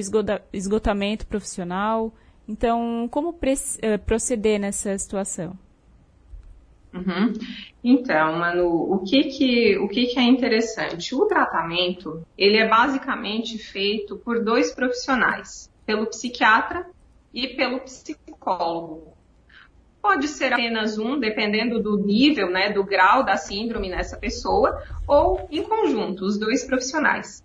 esgotamento 0.52 1.26
profissional. 1.26 2.12
Então, 2.46 3.08
como 3.10 3.30
uh, 3.30 3.34
proceder 4.04 4.60
nessa 4.60 4.96
situação? 4.98 5.58
Uhum. 6.94 7.32
Então, 7.82 8.38
Manu, 8.38 8.68
o 8.68 9.00
que 9.00 9.24
que, 9.24 9.76
o 9.78 9.88
que 9.88 10.06
que 10.06 10.18
é 10.18 10.22
interessante? 10.22 11.14
O 11.14 11.26
tratamento, 11.26 12.24
ele 12.38 12.56
é 12.56 12.68
basicamente 12.68 13.58
feito 13.58 14.16
por 14.16 14.44
dois 14.44 14.72
profissionais, 14.72 15.68
pelo 15.84 16.06
psiquiatra 16.06 16.86
e 17.32 17.48
pelo 17.48 17.80
psicólogo. 17.80 19.12
Pode 20.00 20.28
ser 20.28 20.52
apenas 20.52 20.96
um, 20.96 21.18
dependendo 21.18 21.82
do 21.82 21.96
nível, 21.98 22.50
né, 22.50 22.70
do 22.72 22.84
grau 22.84 23.24
da 23.24 23.36
síndrome 23.36 23.88
nessa 23.88 24.16
pessoa, 24.16 24.80
ou 25.08 25.48
em 25.50 25.62
conjunto, 25.62 26.24
os 26.24 26.38
dois 26.38 26.64
profissionais. 26.64 27.43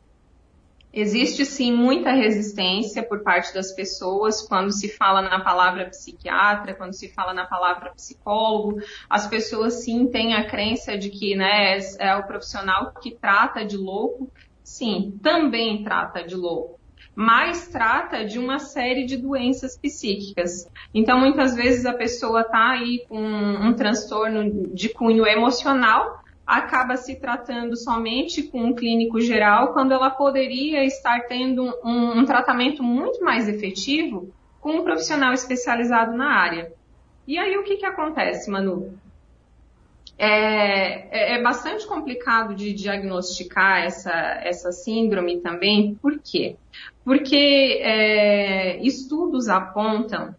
Existe 0.92 1.46
sim 1.46 1.72
muita 1.72 2.12
resistência 2.12 3.04
por 3.04 3.22
parte 3.22 3.54
das 3.54 3.74
pessoas 3.74 4.42
quando 4.48 4.72
se 4.72 4.90
fala 4.90 5.22
na 5.22 5.40
palavra 5.40 5.90
psiquiatra, 5.90 6.74
quando 6.74 6.94
se 6.94 7.14
fala 7.14 7.32
na 7.34 7.46
palavra 7.46 7.94
psicólogo. 7.94 8.80
As 9.08 9.28
pessoas 9.28 9.84
sim 9.84 10.08
têm 10.08 10.34
a 10.34 10.48
crença 10.50 10.98
de 10.98 11.10
que 11.10 11.36
né, 11.36 11.78
é 12.00 12.16
o 12.16 12.26
profissional 12.26 12.92
que 13.02 13.16
trata 13.20 13.64
de 13.64 13.78
louco. 13.78 14.32
Sim, 14.64 15.18
também 15.24 15.84
trata 15.84 16.24
de 16.24 16.36
louco, 16.36 16.80
mas 17.16 17.68
trata 17.70 18.24
de 18.24 18.38
uma 18.38 18.60
série 18.60 19.06
de 19.06 19.18
doenças 19.18 19.76
psíquicas. 19.80 20.64
Então, 20.94 21.20
muitas 21.20 21.56
vezes 21.56 21.86
a 21.86 21.94
pessoa 21.94 22.42
está 22.42 22.72
aí 22.72 23.04
com 23.08 23.20
um 23.20 23.74
transtorno 23.74 24.72
de 24.74 24.90
cunho 24.90 25.26
emocional, 25.26 26.20
acaba 26.50 26.98
se 26.98 27.16
tratando 27.16 27.78
somente 27.78 28.42
com 28.42 28.64
um 28.64 28.74
clínico 28.74 29.22
geral, 29.22 29.72
quando 29.72 29.92
ela 29.92 30.10
poderia 30.10 30.84
estar 30.84 31.28
tendo 31.28 31.64
um, 31.84 32.20
um 32.20 32.26
tratamento 32.26 32.82
muito 32.82 33.24
mais 33.24 33.48
efetivo 33.48 34.34
com 34.60 34.78
um 34.78 34.84
profissional 34.84 35.32
especializado 35.32 36.18
na 36.18 36.32
área. 36.32 36.74
E 37.28 37.38
aí 37.38 37.56
o 37.56 37.64
que, 37.64 37.78
que 37.78 37.86
acontece, 37.86 38.50
Manu? 38.50 38.98
É, 40.18 41.36
é, 41.36 41.36
é, 41.36 41.42
bastante 41.42 41.86
complicado 41.86 42.56
de 42.56 42.74
diagnosticar 42.74 43.84
essa, 43.84 44.12
essa 44.44 44.72
síndrome 44.72 45.42
também. 45.42 45.94
Por 46.02 46.18
quê? 46.18 46.56
Porque 47.06 47.80
é, 47.80 48.82
estudos 48.82 49.48
apontam 49.50 50.36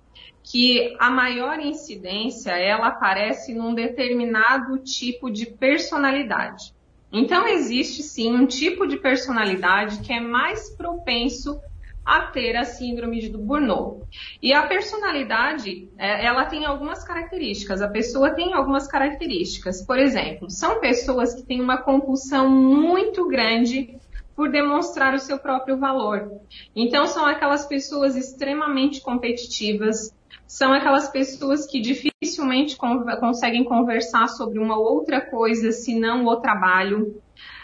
que 0.50 0.96
a 0.98 1.08
maior 1.08 1.60
incidência 1.60 2.50
ela 2.50 2.88
aparece 2.88 3.54
num 3.54 3.72
determinado 3.72 4.78
tipo 4.78 5.30
de 5.30 5.46
personalidade. 5.46 6.74
Então 7.12 7.46
existe 7.46 8.02
sim 8.02 8.34
um 8.34 8.46
tipo 8.46 8.84
de 8.86 8.96
personalidade 8.96 10.00
que 10.00 10.12
é 10.12 10.18
mais 10.18 10.70
propenso 10.70 11.60
a 12.04 12.22
ter 12.22 12.56
a 12.56 12.64
síndrome 12.64 13.20
de 13.20 13.28
Burnout. 13.30 14.02
E 14.42 14.52
a 14.52 14.66
personalidade, 14.66 15.88
é, 15.96 16.24
ela 16.26 16.44
tem 16.44 16.64
algumas 16.64 17.04
características. 17.04 17.80
A 17.80 17.88
pessoa 17.88 18.30
tem 18.30 18.52
algumas 18.52 18.88
características. 18.88 19.86
Por 19.86 19.98
exemplo, 20.00 20.50
são 20.50 20.80
pessoas 20.80 21.32
que 21.32 21.42
têm 21.42 21.60
uma 21.60 21.78
compulsão 21.78 22.50
muito 22.50 23.28
grande 23.28 23.99
por 24.40 24.50
demonstrar 24.50 25.12
o 25.12 25.18
seu 25.18 25.38
próprio 25.38 25.76
valor. 25.76 26.40
Então 26.74 27.06
são 27.06 27.26
aquelas 27.26 27.66
pessoas 27.66 28.16
extremamente 28.16 29.02
competitivas, 29.02 30.16
são 30.46 30.72
aquelas 30.72 31.10
pessoas 31.10 31.66
que 31.66 31.78
dificilmente 31.78 32.74
conseguem 33.20 33.64
conversar 33.64 34.28
sobre 34.28 34.58
uma 34.58 34.78
outra 34.78 35.20
coisa 35.20 35.72
senão 35.72 36.24
o 36.24 36.36
trabalho. 36.36 37.20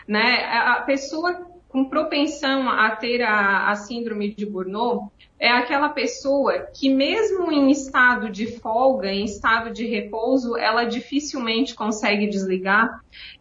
Né? 0.07 0.45
A 0.45 0.83
pessoa 0.83 1.47
com 1.77 1.85
propensão 1.85 2.71
a 2.71 2.97
ter 2.97 3.21
a, 3.21 3.69
a 3.69 3.75
síndrome 3.75 4.35
de 4.35 4.47
Burnout 4.47 5.13
é 5.39 5.51
aquela 5.51 5.91
pessoa 5.91 6.71
que 6.75 6.89
mesmo 6.89 7.53
em 7.53 7.71
estado 7.71 8.31
de 8.31 8.47
folga, 8.47 9.13
em 9.13 9.27
estado 9.27 9.71
de 9.71 9.85
repouso, 9.85 10.57
ela 10.57 10.85
dificilmente 10.85 11.75
consegue 11.75 12.29
desligar. 12.29 12.89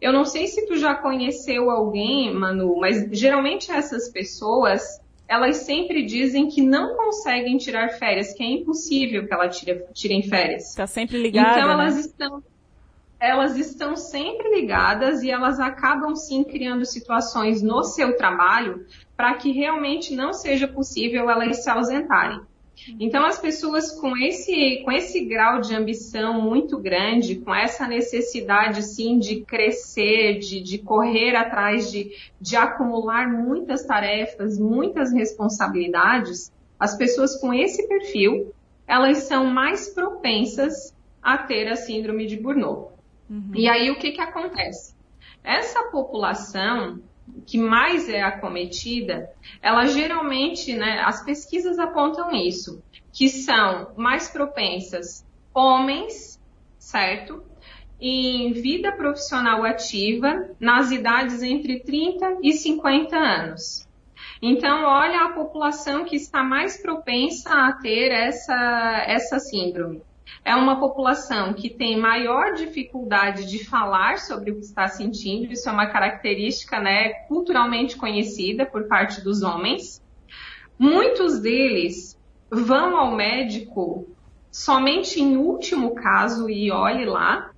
Eu 0.02 0.12
não 0.12 0.26
sei 0.26 0.48
se 0.48 0.66
tu 0.66 0.76
já 0.76 0.94
conheceu 0.94 1.70
alguém, 1.70 2.30
Manu, 2.34 2.76
mas 2.78 3.08
geralmente 3.10 3.72
essas 3.72 4.12
pessoas 4.12 4.82
elas 5.26 5.56
sempre 5.56 6.04
dizem 6.04 6.46
que 6.46 6.60
não 6.60 6.94
conseguem 6.94 7.56
tirar 7.56 7.88
férias, 7.98 8.34
que 8.34 8.42
é 8.42 8.46
impossível 8.46 9.26
que 9.26 9.32
elas 9.32 9.58
tirem 9.94 10.22
férias. 10.22 10.68
Está 10.68 10.86
sempre 10.86 11.16
ligada. 11.16 11.58
Então 11.58 11.70
elas 11.70 11.94
né? 11.94 12.00
estão 12.02 12.42
elas 13.18 13.56
estão 13.56 13.96
sempre 13.96 14.54
ligadas 14.54 15.22
e 15.22 15.30
elas 15.30 15.58
acabam 15.58 16.14
sim 16.14 16.44
criando 16.44 16.84
situações 16.84 17.62
no 17.62 17.82
seu 17.82 18.16
trabalho 18.16 18.86
para 19.16 19.34
que 19.34 19.52
realmente 19.52 20.14
não 20.14 20.32
seja 20.32 20.68
possível 20.68 21.30
elas 21.30 21.62
se 21.62 21.70
ausentarem. 21.70 22.40
Então, 23.00 23.24
as 23.24 23.38
pessoas 23.38 23.90
com 23.90 24.14
esse, 24.16 24.82
com 24.84 24.92
esse 24.92 25.24
grau 25.24 25.62
de 25.62 25.74
ambição 25.74 26.42
muito 26.42 26.78
grande, 26.78 27.36
com 27.36 27.54
essa 27.54 27.88
necessidade, 27.88 28.82
sim, 28.82 29.18
de 29.18 29.40
crescer, 29.40 30.38
de, 30.38 30.60
de 30.60 30.78
correr 30.78 31.34
atrás, 31.34 31.90
de, 31.90 32.10
de 32.38 32.54
acumular 32.54 33.32
muitas 33.32 33.84
tarefas, 33.86 34.58
muitas 34.58 35.10
responsabilidades, 35.10 36.52
as 36.78 36.96
pessoas 36.98 37.40
com 37.40 37.52
esse 37.52 37.88
perfil, 37.88 38.52
elas 38.86 39.18
são 39.24 39.46
mais 39.46 39.88
propensas 39.88 40.94
a 41.22 41.38
ter 41.38 41.68
a 41.68 41.76
síndrome 41.76 42.26
de 42.26 42.36
Burnout. 42.36 42.95
Uhum. 43.28 43.52
E 43.54 43.68
aí, 43.68 43.90
o 43.90 43.98
que 43.98 44.12
que 44.12 44.20
acontece? 44.20 44.94
Essa 45.42 45.84
população, 45.90 47.00
que 47.46 47.58
mais 47.58 48.08
é 48.08 48.22
acometida, 48.22 49.30
ela 49.60 49.86
geralmente, 49.86 50.74
né, 50.74 51.00
as 51.04 51.24
pesquisas 51.24 51.78
apontam 51.78 52.32
isso, 52.32 52.82
que 53.12 53.28
são 53.28 53.92
mais 53.96 54.28
propensas 54.28 55.24
homens, 55.54 56.40
certo? 56.78 57.42
Em 58.00 58.52
vida 58.52 58.92
profissional 58.92 59.64
ativa, 59.64 60.50
nas 60.60 60.90
idades 60.90 61.42
entre 61.42 61.80
30 61.80 62.38
e 62.42 62.52
50 62.52 63.16
anos. 63.16 63.86
Então, 64.42 64.84
olha 64.84 65.24
a 65.24 65.32
população 65.32 66.04
que 66.04 66.16
está 66.16 66.42
mais 66.42 66.80
propensa 66.80 67.48
a 67.50 67.72
ter 67.72 68.12
essa, 68.12 69.04
essa 69.06 69.38
síndrome 69.38 70.02
é 70.46 70.54
uma 70.54 70.78
população 70.78 71.52
que 71.52 71.68
tem 71.68 71.98
maior 71.98 72.54
dificuldade 72.54 73.46
de 73.46 73.64
falar 73.64 74.18
sobre 74.18 74.52
o 74.52 74.54
que 74.54 74.60
está 74.60 74.86
sentindo, 74.86 75.52
isso 75.52 75.68
é 75.68 75.72
uma 75.72 75.88
característica 75.88 76.78
né, 76.78 77.08
culturalmente 77.26 77.96
conhecida 77.96 78.64
por 78.64 78.84
parte 78.84 79.20
dos 79.22 79.42
homens. 79.42 80.00
Muitos 80.78 81.40
deles 81.40 82.16
vão 82.48 82.96
ao 82.96 83.16
médico 83.16 84.06
somente 84.48 85.20
em 85.20 85.36
último 85.36 85.96
caso 85.96 86.48
e 86.48 86.70
olhe 86.70 87.04
lá, 87.04 87.50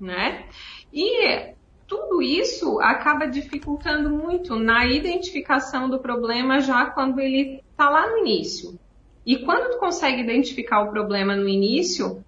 né? 0.00 0.46
E 0.92 1.54
tudo 1.86 2.20
isso 2.20 2.80
acaba 2.80 3.26
dificultando 3.26 4.10
muito 4.10 4.56
na 4.56 4.84
identificação 4.86 5.88
do 5.88 6.00
problema 6.00 6.60
já 6.60 6.84
quando 6.86 7.20
ele 7.20 7.62
está 7.70 7.88
lá 7.88 8.10
no 8.10 8.18
início. 8.18 8.76
E 9.24 9.38
quando 9.38 9.72
tu 9.72 9.78
consegue 9.78 10.20
identificar 10.20 10.82
o 10.82 10.90
problema 10.90 11.36
no 11.36 11.48
início, 11.48 12.24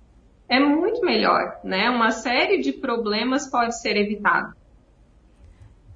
é 0.49 0.61
muito 0.61 1.01
melhor, 1.05 1.59
né? 1.65 1.91
Uma 1.91 2.11
série 2.11 2.61
de 2.61 2.73
problemas 2.73 3.51
pode 3.51 3.81
ser 3.81 3.97
evitado. 3.97 4.55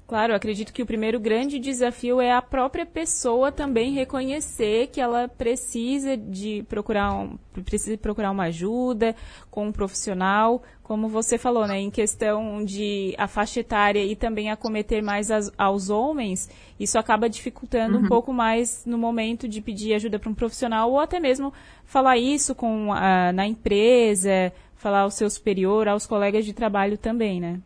Claro, 0.08 0.34
acredito 0.34 0.72
que 0.72 0.82
o 0.82 0.86
primeiro 0.86 1.20
grande 1.20 1.58
desafio 1.58 2.18
é 2.18 2.32
a 2.32 2.40
própria 2.40 2.86
pessoa 2.86 3.52
também 3.52 3.92
reconhecer 3.92 4.86
que 4.86 5.02
ela 5.02 5.28
precisa 5.28 6.16
de 6.16 6.64
procurar, 6.66 7.12
um, 7.12 7.36
precisa 7.62 7.94
procurar 7.98 8.30
uma 8.30 8.44
ajuda 8.44 9.14
com 9.50 9.66
um 9.66 9.72
profissional, 9.72 10.62
como 10.82 11.08
você 11.08 11.36
falou, 11.36 11.66
né, 11.66 11.78
em 11.78 11.90
questão 11.90 12.64
de 12.64 13.14
a 13.18 13.28
faixa 13.28 13.60
etária 13.60 14.02
e 14.02 14.16
também 14.16 14.50
acometer 14.50 15.02
mais 15.02 15.30
as, 15.30 15.52
aos 15.58 15.90
homens, 15.90 16.48
isso 16.80 16.98
acaba 16.98 17.28
dificultando 17.28 17.98
uhum. 17.98 18.04
um 18.04 18.08
pouco 18.08 18.32
mais 18.32 18.86
no 18.86 18.96
momento 18.96 19.46
de 19.46 19.60
pedir 19.60 19.92
ajuda 19.92 20.18
para 20.18 20.30
um 20.30 20.34
profissional 20.34 20.90
ou 20.90 20.98
até 20.98 21.20
mesmo 21.20 21.52
falar 21.84 22.16
isso 22.16 22.54
com 22.54 22.94
a, 22.94 23.30
na 23.30 23.46
empresa, 23.46 24.54
falar 24.74 25.00
ao 25.00 25.10
seu 25.10 25.28
superior, 25.28 25.86
aos 25.86 26.06
colegas 26.06 26.46
de 26.46 26.54
trabalho 26.54 26.96
também, 26.96 27.42
né? 27.42 27.60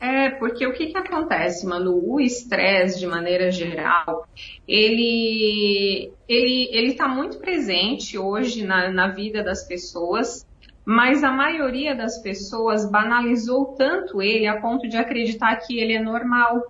É, 0.00 0.30
porque 0.30 0.66
o 0.66 0.72
que, 0.72 0.86
que 0.86 0.96
acontece, 0.96 1.66
mano? 1.66 2.00
O 2.02 2.20
estresse, 2.20 3.00
de 3.00 3.06
maneira 3.06 3.50
geral, 3.50 4.28
ele 4.66 6.12
ele 6.28 6.68
ele 6.70 6.88
está 6.88 7.08
muito 7.08 7.38
presente 7.38 8.16
hoje 8.16 8.64
na, 8.64 8.90
na 8.90 9.08
vida 9.08 9.42
das 9.42 9.66
pessoas, 9.66 10.46
mas 10.84 11.24
a 11.24 11.32
maioria 11.32 11.94
das 11.94 12.22
pessoas 12.22 12.88
banalizou 12.88 13.74
tanto 13.76 14.22
ele 14.22 14.46
a 14.46 14.60
ponto 14.60 14.88
de 14.88 14.96
acreditar 14.96 15.56
que 15.56 15.78
ele 15.78 15.94
é 15.94 16.00
normal. 16.00 16.62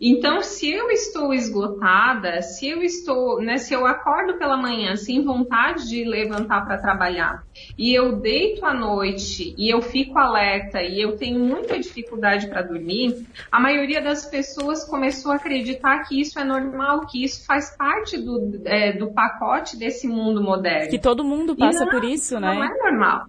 Então, 0.00 0.40
se 0.40 0.70
eu 0.70 0.90
estou 0.90 1.32
esgotada, 1.32 2.40
se 2.42 2.68
eu 2.68 2.82
estou, 2.82 3.40
né, 3.40 3.58
se 3.58 3.74
eu 3.74 3.86
acordo 3.86 4.38
pela 4.38 4.56
manhã 4.56 4.96
sem 4.96 5.22
vontade 5.22 5.88
de 5.88 6.04
levantar 6.04 6.64
para 6.64 6.78
trabalhar, 6.78 7.42
e 7.78 7.94
eu 7.94 8.16
deito 8.16 8.64
à 8.64 8.72
noite 8.72 9.54
e 9.58 9.68
eu 9.68 9.82
fico 9.82 10.18
alerta 10.18 10.82
e 10.82 11.00
eu 11.00 11.16
tenho 11.16 11.38
muita 11.38 11.78
dificuldade 11.78 12.48
para 12.48 12.62
dormir, 12.62 13.26
a 13.50 13.60
maioria 13.60 14.00
das 14.00 14.24
pessoas 14.24 14.84
começou 14.84 15.32
a 15.32 15.36
acreditar 15.36 16.04
que 16.04 16.20
isso 16.20 16.38
é 16.38 16.44
normal, 16.44 17.06
que 17.06 17.22
isso 17.22 17.44
faz 17.44 17.76
parte 17.76 18.16
do, 18.16 18.62
é, 18.64 18.92
do 18.92 19.12
pacote 19.12 19.76
desse 19.76 20.08
mundo 20.08 20.42
moderno. 20.42 20.90
Que 20.90 20.98
todo 20.98 21.22
mundo 21.22 21.56
passa 21.56 21.84
não, 21.84 21.90
por 21.90 22.04
isso, 22.04 22.40
né? 22.40 22.54
Não 22.54 22.64
é 22.64 22.68
normal. 22.78 23.26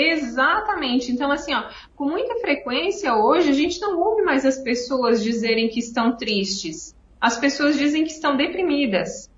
Exatamente. 0.00 1.10
Então, 1.10 1.28
assim, 1.32 1.52
ó, 1.52 1.64
com 1.96 2.04
muita 2.04 2.36
frequência 2.36 3.16
hoje 3.16 3.50
a 3.50 3.52
gente 3.52 3.80
não 3.80 3.98
ouve 3.98 4.22
mais 4.22 4.46
as 4.46 4.56
pessoas 4.58 5.20
dizerem 5.20 5.68
que 5.68 5.80
estão 5.80 6.16
tristes. 6.16 6.94
As 7.20 7.36
pessoas 7.36 7.76
dizem 7.76 8.04
que 8.04 8.12
estão 8.12 8.36
deprimidas. 8.36 9.28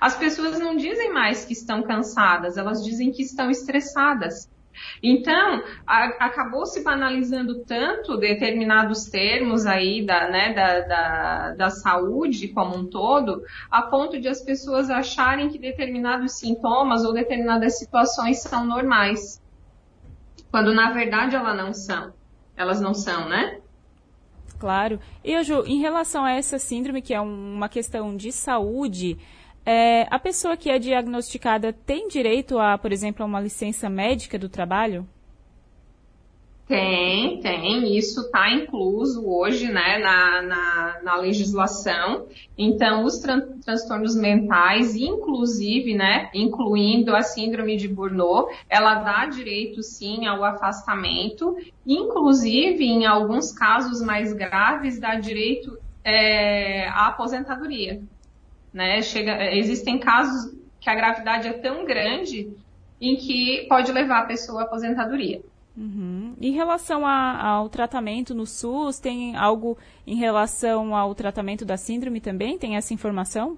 As 0.00 0.16
pessoas 0.16 0.56
não 0.60 0.76
dizem 0.76 1.12
mais 1.12 1.44
que 1.44 1.52
estão 1.52 1.82
cansadas, 1.82 2.56
elas 2.56 2.84
dizem 2.84 3.10
que 3.10 3.22
estão 3.22 3.50
estressadas. 3.50 4.48
Então, 5.02 5.64
acabou 5.84 6.64
se 6.64 6.84
banalizando 6.84 7.64
tanto 7.64 8.16
determinados 8.16 9.06
termos 9.06 9.66
aí 9.66 10.06
da, 10.06 10.30
né, 10.30 10.54
da, 10.54 10.80
da, 10.80 11.54
da, 11.54 11.70
saúde 11.70 12.46
como 12.46 12.76
um 12.76 12.86
todo, 12.86 13.42
a 13.68 13.82
ponto 13.82 14.20
de 14.20 14.28
as 14.28 14.40
pessoas 14.40 14.88
acharem 14.88 15.48
que 15.48 15.58
determinados 15.58 16.38
sintomas 16.38 17.04
ou 17.04 17.12
determinadas 17.12 17.76
situações 17.80 18.40
são 18.40 18.64
normais 18.64 19.40
quando 20.50 20.74
na 20.74 20.90
verdade 20.90 21.36
elas 21.36 21.56
não 21.56 21.72
são. 21.72 22.12
Elas 22.56 22.80
não 22.80 22.94
são, 22.94 23.28
né? 23.28 23.60
Claro. 24.58 24.98
E, 25.22 25.40
Ju, 25.42 25.64
em 25.66 25.78
relação 25.78 26.24
a 26.24 26.32
essa 26.32 26.58
síndrome, 26.58 27.00
que 27.00 27.14
é 27.14 27.20
uma 27.20 27.68
questão 27.68 28.16
de 28.16 28.32
saúde, 28.32 29.16
é, 29.64 30.06
a 30.10 30.18
pessoa 30.18 30.56
que 30.56 30.70
é 30.70 30.78
diagnosticada 30.78 31.72
tem 31.72 32.08
direito 32.08 32.58
a, 32.58 32.76
por 32.76 32.90
exemplo, 32.90 33.22
a 33.22 33.26
uma 33.26 33.40
licença 33.40 33.88
médica 33.88 34.38
do 34.38 34.48
trabalho? 34.48 35.06
Tem, 36.68 37.40
tem. 37.40 37.96
Isso 37.96 38.20
está 38.20 38.50
incluso 38.50 39.26
hoje 39.26 39.72
né, 39.72 39.96
na, 39.96 40.42
na, 40.42 41.00
na, 41.02 41.16
legislação. 41.16 42.26
Então, 42.58 43.04
os 43.04 43.18
tran 43.20 43.40
transtornos 43.64 44.14
mentais, 44.14 44.94
inclusive, 44.94 45.94
né, 45.94 46.28
incluindo 46.34 47.16
a 47.16 47.22
síndrome 47.22 47.78
de 47.78 47.88
Burnout, 47.88 48.54
ela 48.68 48.96
dá 48.96 49.24
direito 49.24 49.82
sim 49.82 50.26
ao 50.26 50.44
afastamento, 50.44 51.56
inclusive, 51.86 52.84
em 52.84 53.06
alguns 53.06 53.50
casos 53.50 54.02
mais 54.02 54.34
graves, 54.34 55.00
dá 55.00 55.14
direito 55.14 55.78
é, 56.04 56.86
à 56.88 57.06
aposentadoria. 57.06 58.02
Né? 58.74 59.00
Chega, 59.00 59.54
existem 59.54 59.98
casos 59.98 60.54
que 60.78 60.90
a 60.90 60.94
gravidade 60.94 61.48
é 61.48 61.52
tão 61.54 61.86
grande 61.86 62.52
em 63.00 63.16
que 63.16 63.64
pode 63.70 63.90
levar 63.90 64.20
a 64.20 64.26
pessoa 64.26 64.60
à 64.60 64.64
aposentadoria. 64.64 65.40
Uhum. 65.78 66.34
Em 66.40 66.50
relação 66.50 67.06
a, 67.06 67.40
ao 67.40 67.68
tratamento 67.68 68.34
no 68.34 68.44
SUS, 68.44 68.98
tem 68.98 69.36
algo 69.36 69.78
em 70.04 70.16
relação 70.16 70.94
ao 70.96 71.14
tratamento 71.14 71.64
da 71.64 71.76
síndrome 71.76 72.20
também? 72.20 72.58
Tem 72.58 72.76
essa 72.76 72.92
informação? 72.92 73.56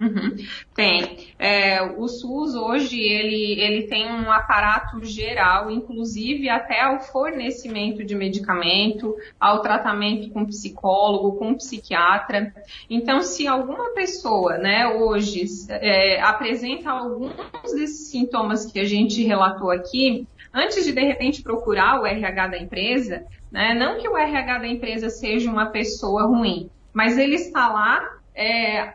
Uhum. 0.00 0.36
Tem. 0.74 1.32
É, 1.38 1.82
o 1.82 2.06
SUS 2.06 2.54
hoje 2.54 3.00
ele, 3.00 3.60
ele 3.60 3.82
tem 3.88 4.06
um 4.06 4.30
aparato 4.30 5.04
geral, 5.04 5.70
inclusive 5.70 6.48
até 6.48 6.82
ao 6.82 7.00
fornecimento 7.00 8.04
de 8.04 8.14
medicamento, 8.14 9.16
ao 9.40 9.60
tratamento 9.60 10.30
com 10.30 10.46
psicólogo, 10.46 11.36
com 11.36 11.54
psiquiatra. 11.54 12.54
Então, 12.88 13.20
se 13.22 13.48
alguma 13.48 13.92
pessoa, 13.92 14.56
né, 14.56 14.86
hoje 14.86 15.44
é, 15.68 16.20
apresenta 16.20 16.90
alguns 16.90 17.32
desses 17.74 18.10
sintomas 18.10 18.70
que 18.70 18.78
a 18.78 18.84
gente 18.84 19.24
relatou 19.24 19.70
aqui, 19.70 20.26
antes 20.54 20.84
de 20.84 20.92
de 20.92 21.00
repente 21.00 21.42
procurar 21.42 22.00
o 22.00 22.06
RH 22.06 22.46
da 22.46 22.58
empresa, 22.58 23.26
né, 23.50 23.74
não 23.74 23.98
que 23.98 24.08
o 24.08 24.16
RH 24.16 24.58
da 24.58 24.68
empresa 24.68 25.10
seja 25.10 25.50
uma 25.50 25.66
pessoa 25.66 26.24
ruim, 26.26 26.70
mas 26.92 27.18
ele 27.18 27.34
está 27.34 27.68
lá 27.68 28.18
é, 28.34 28.94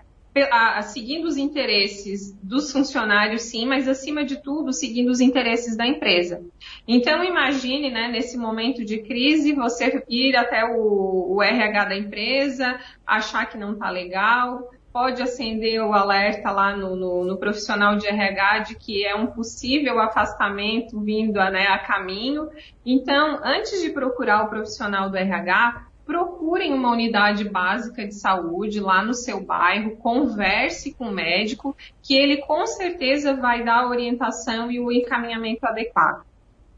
a, 0.52 0.80
a, 0.80 0.82
seguindo 0.82 1.26
os 1.26 1.38
interesses 1.38 2.36
dos 2.42 2.72
funcionários, 2.72 3.44
sim, 3.44 3.66
mas 3.66 3.88
acima 3.88 4.26
de 4.26 4.42
tudo, 4.42 4.74
seguindo 4.74 5.10
os 5.10 5.20
interesses 5.20 5.78
da 5.78 5.86
empresa. 5.86 6.42
Então, 6.88 7.24
imagine, 7.24 7.92
né, 7.92 8.08
nesse 8.08 8.38
momento 8.38 8.84
de 8.84 9.00
crise, 9.00 9.54
você 9.54 10.04
ir 10.10 10.36
até 10.36 10.66
o, 10.66 11.36
o 11.36 11.44
RH 11.44 11.86
da 11.86 11.96
empresa, 11.96 12.80
achar 13.06 13.46
que 13.46 13.58
não 13.58 13.74
está 13.74 13.90
legal, 13.90 14.72
pode 14.94 15.24
acender 15.24 15.82
o 15.82 15.92
alerta 15.92 16.52
lá 16.52 16.78
no, 16.78 16.96
no, 16.96 17.26
no, 17.26 17.38
profissional 17.38 17.96
de 17.96 18.08
RH 18.08 18.60
de 18.60 18.76
que 18.76 19.04
é 19.04 19.16
um 19.16 19.26
possível 19.26 20.00
afastamento 20.00 21.00
vindo 21.02 21.34
né, 21.34 21.66
a 21.68 21.80
caminho. 21.80 22.48
Então, 22.86 23.40
antes 23.44 23.82
de 23.82 23.90
procurar 23.90 24.44
o 24.44 24.50
profissional 24.50 25.10
do 25.10 25.18
RH, 25.18 25.88
procurem 26.06 26.74
uma 26.74 26.92
unidade 26.92 27.48
básica 27.48 28.06
de 28.06 28.14
saúde 28.14 28.80
lá 28.80 29.04
no 29.04 29.14
seu 29.14 29.42
bairro, 29.42 29.96
converse 29.98 30.94
com 30.94 31.08
o 31.08 31.14
médico, 31.14 31.76
que 32.02 32.16
ele 32.16 32.38
com 32.38 32.66
certeza 32.66 33.34
vai 33.36 33.64
dar 33.64 33.84
a 33.84 33.90
orientação 33.90 34.72
e 34.72 34.80
o 34.80 34.92
encaminhamento 34.92 35.66
adequado. 35.66 36.26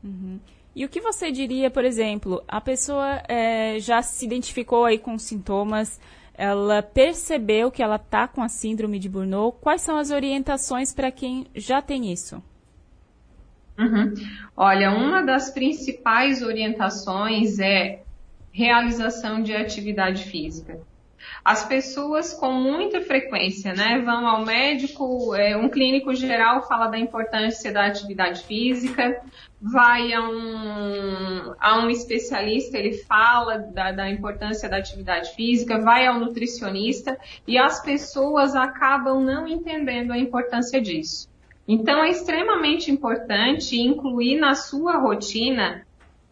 Uhum. 0.04 0.40
E 0.76 0.84
o 0.84 0.90
que 0.90 1.00
você 1.00 1.32
diria, 1.32 1.72
por 1.72 1.86
exemplo, 1.86 2.44
a 2.48 2.60
pessoa 2.60 3.22
é, 3.28 3.80
já 3.80 4.02
se 4.02 4.26
identificou 4.26 4.86
aí 4.86 5.00
com 5.00 5.18
sintomas, 5.18 6.00
ela 6.34 6.84
percebeu 6.84 7.72
que 7.72 7.82
ela 7.82 7.96
está 7.96 8.28
com 8.28 8.44
a 8.44 8.50
síndrome 8.50 9.00
de 9.00 9.08
Burnout. 9.08 9.58
Quais 9.62 9.82
são 9.82 9.98
as 9.98 10.12
orientações 10.12 10.94
para 10.94 11.12
quem 11.12 11.48
já 11.56 11.82
tem 11.82 12.12
isso? 12.12 12.44
Uhum. 13.80 14.14
Olha, 14.56 14.92
uma 14.92 15.22
das 15.22 15.50
principais 15.50 16.42
orientações 16.42 17.60
é 17.60 18.05
realização 18.56 19.44
de 19.44 19.54
atividade 19.54 20.24
física. 20.24 20.80
As 21.44 21.66
pessoas 21.66 22.34
com 22.34 22.54
muita 22.54 23.02
frequência, 23.02 23.74
né, 23.74 24.00
vão 24.00 24.26
ao 24.26 24.46
médico, 24.46 25.36
é, 25.36 25.58
um 25.58 25.68
clínico 25.68 26.14
geral 26.16 26.66
fala 26.66 26.88
da 26.88 26.98
importância 26.98 27.74
da 27.74 27.86
atividade 27.86 28.44
física, 28.44 29.22
vai 29.62 30.14
a 30.14 30.22
um, 30.22 31.54
a 31.60 31.84
um 31.84 31.90
especialista, 31.90 32.78
ele 32.78 32.94
fala 32.94 33.58
da, 33.58 33.92
da 33.92 34.10
importância 34.10 34.70
da 34.70 34.78
atividade 34.78 35.36
física, 35.36 35.80
vai 35.80 36.08
ao 36.08 36.20
nutricionista 36.20 37.18
e 37.46 37.58
as 37.58 37.84
pessoas 37.84 38.56
acabam 38.56 39.22
não 39.22 39.48
entendendo 39.48 40.12
a 40.12 40.18
importância 40.18 40.80
disso. 40.80 41.28
Então 41.68 42.04
é 42.04 42.10
extremamente 42.10 42.90
importante 42.90 43.76
incluir 43.76 44.40
na 44.40 44.56
sua 44.56 44.98
rotina 44.98 45.85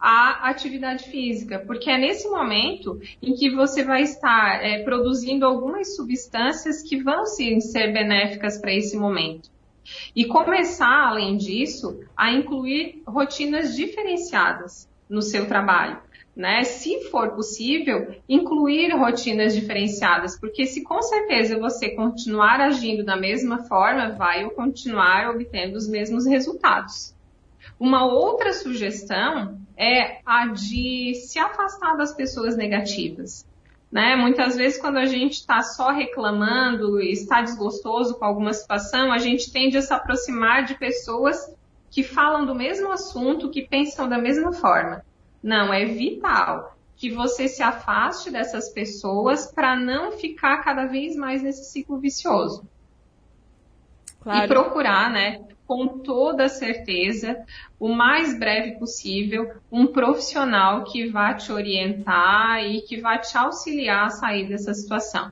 a 0.05 0.49
atividade 0.49 1.05
física, 1.05 1.59
porque 1.59 1.89
é 1.89 1.97
nesse 1.97 2.27
momento 2.27 2.99
em 3.21 3.33
que 3.33 3.49
você 3.49 3.85
vai 3.85 4.01
estar 4.01 4.61
é, 4.61 4.83
produzindo 4.83 5.45
algumas 5.45 5.95
substâncias 5.95 6.83
que 6.83 7.01
vão 7.01 7.25
sim, 7.25 7.61
ser 7.61 7.93
benéficas 7.93 8.59
para 8.59 8.73
esse 8.73 8.97
momento. 8.97 9.49
E 10.13 10.25
começar, 10.25 11.07
além 11.07 11.37
disso, 11.37 12.01
a 12.17 12.33
incluir 12.33 13.01
rotinas 13.07 13.77
diferenciadas 13.77 14.89
no 15.09 15.21
seu 15.21 15.47
trabalho. 15.47 15.97
Né? 16.35 16.65
Se 16.65 17.05
for 17.09 17.31
possível, 17.31 18.13
incluir 18.27 18.93
rotinas 18.97 19.55
diferenciadas, 19.55 20.37
porque 20.37 20.65
se 20.65 20.83
com 20.83 21.01
certeza 21.01 21.57
você 21.57 21.91
continuar 21.91 22.59
agindo 22.59 23.05
da 23.05 23.15
mesma 23.15 23.59
forma, 23.69 24.09
vai 24.09 24.49
continuar 24.49 25.29
obtendo 25.29 25.77
os 25.77 25.87
mesmos 25.87 26.25
resultados. 26.25 27.15
Uma 27.79 28.05
outra 28.05 28.53
sugestão 28.53 29.59
é 29.77 30.19
a 30.25 30.47
de 30.47 31.15
se 31.15 31.39
afastar 31.39 31.95
das 31.95 32.13
pessoas 32.13 32.55
negativas. 32.55 33.45
Né? 33.91 34.15
Muitas 34.15 34.55
vezes, 34.55 34.79
quando 34.79 34.97
a 34.97 35.05
gente 35.05 35.33
está 35.33 35.61
só 35.61 35.91
reclamando 35.91 36.99
e 36.99 37.11
está 37.11 37.41
desgostoso 37.41 38.15
com 38.15 38.25
alguma 38.25 38.51
situação, 38.51 39.11
a 39.11 39.19
gente 39.19 39.51
tende 39.51 39.77
a 39.77 39.81
se 39.81 39.93
aproximar 39.93 40.65
de 40.65 40.75
pessoas 40.75 41.53
que 41.91 42.01
falam 42.01 42.43
do 42.43 42.55
mesmo 42.55 42.91
assunto, 42.91 43.51
que 43.51 43.61
pensam 43.61 44.09
da 44.09 44.17
mesma 44.17 44.51
forma. 44.51 45.05
Não, 45.43 45.71
é 45.71 45.85
vital 45.85 46.75
que 46.95 47.11
você 47.11 47.47
se 47.47 47.61
afaste 47.61 48.31
dessas 48.31 48.69
pessoas 48.69 49.51
para 49.51 49.75
não 49.75 50.13
ficar 50.13 50.63
cada 50.63 50.85
vez 50.85 51.15
mais 51.15 51.43
nesse 51.43 51.65
ciclo 51.65 51.99
vicioso. 51.99 52.67
Claro. 54.21 54.45
E 54.45 54.47
procurar, 54.47 55.11
né, 55.11 55.41
com 55.65 55.87
toda 55.87 56.49
certeza, 56.49 57.37
o 57.79 57.89
mais 57.89 58.37
breve 58.37 58.77
possível, 58.77 59.51
um 59.71 59.87
profissional 59.87 60.83
que 60.83 61.07
vá 61.07 61.33
te 61.33 61.51
orientar 61.51 62.63
e 62.63 62.81
que 62.81 62.99
vá 62.99 63.17
te 63.17 63.37
auxiliar 63.37 64.07
a 64.07 64.09
sair 64.09 64.47
dessa 64.47 64.73
situação. 64.73 65.31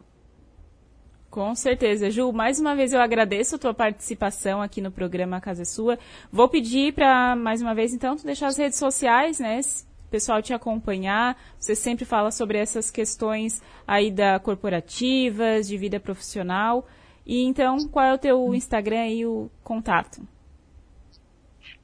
Com 1.29 1.55
certeza. 1.55 2.11
Ju, 2.11 2.31
mais 2.33 2.59
uma 2.59 2.75
vez 2.75 2.91
eu 2.91 2.99
agradeço 2.99 3.55
a 3.55 3.59
tua 3.59 3.73
participação 3.73 4.61
aqui 4.61 4.81
no 4.81 4.91
programa 4.91 5.39
Casa 5.39 5.61
é 5.61 5.65
Sua. 5.65 5.97
Vou 6.29 6.49
pedir 6.49 6.93
para, 6.93 7.37
mais 7.37 7.61
uma 7.61 7.73
vez, 7.73 7.93
então, 7.93 8.17
tu 8.17 8.25
deixar 8.25 8.47
as 8.47 8.57
redes 8.57 8.77
sociais, 8.77 9.39
né? 9.39 9.61
O 10.05 10.09
pessoal 10.11 10.41
te 10.41 10.53
acompanhar. 10.53 11.37
Você 11.57 11.73
sempre 11.73 12.03
fala 12.03 12.31
sobre 12.31 12.57
essas 12.57 12.91
questões 12.91 13.61
aí 13.87 14.11
da 14.11 14.39
corporativas, 14.39 15.69
de 15.69 15.77
vida 15.77 16.01
profissional. 16.01 16.85
E 17.31 17.45
então, 17.45 17.87
qual 17.87 18.05
é 18.05 18.13
o 18.13 18.17
teu 18.17 18.53
Instagram 18.53 19.07
e 19.07 19.25
o 19.25 19.49
contato? 19.63 20.21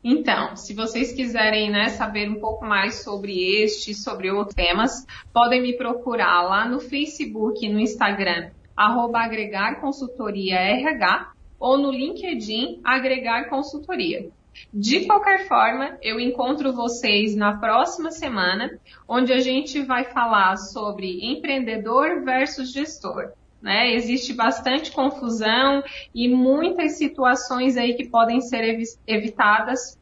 Então, 0.03 0.57
se 0.57 0.73
vocês 0.73 1.13
quiserem 1.13 1.71
né, 1.71 1.87
saber 1.87 2.29
um 2.29 2.37
pouco 2.37 2.65
mais 2.65 2.95
sobre 2.95 3.63
este 3.63 3.91
e 3.91 3.95
sobre 3.95 4.29
outros 4.29 4.53
temas, 4.53 5.07
podem 5.31 5.61
me 5.61 5.77
procurar 5.77 6.41
lá 6.41 6.67
no 6.67 6.81
Facebook 6.81 7.65
e 7.65 7.69
no 7.69 7.79
Instagram, 7.79 8.49
arroba 8.75 9.19
agregar 9.19 9.79
consultoria 9.79 10.57
RH, 10.57 11.31
ou 11.57 11.77
no 11.77 11.93
LinkedIn, 11.93 12.81
agregar 12.83 13.47
consultoria. 13.47 14.29
De 14.73 15.05
qualquer 15.05 15.47
forma, 15.47 15.97
eu 16.01 16.19
encontro 16.19 16.73
vocês 16.73 17.37
na 17.37 17.57
próxima 17.57 18.11
semana, 18.11 18.77
onde 19.07 19.31
a 19.31 19.39
gente 19.39 19.81
vai 19.81 20.03
falar 20.03 20.57
sobre 20.57 21.25
empreendedor 21.25 22.25
versus 22.25 22.73
gestor. 22.73 23.31
Né? 23.61 23.93
Existe 23.93 24.33
bastante 24.33 24.91
confusão 24.91 25.83
e 26.13 26.27
muitas 26.27 26.97
situações 26.97 27.75
aí 27.75 27.95
que 27.95 28.07
podem 28.07 28.39
ser 28.39 28.79
evitadas 29.07 29.97